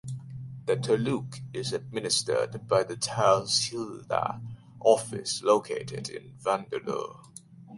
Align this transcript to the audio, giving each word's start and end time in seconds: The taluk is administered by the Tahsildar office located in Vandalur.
The 0.65 0.75
taluk 0.77 1.41
is 1.53 1.73
administered 1.73 2.67
by 2.67 2.83
the 2.83 2.95
Tahsildar 2.95 4.41
office 4.81 5.43
located 5.43 6.09
in 6.09 6.33
Vandalur. 6.43 7.23